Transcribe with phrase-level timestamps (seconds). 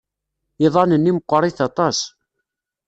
[0.65, 1.99] Iḍan-nni meɣɣrit aṭas.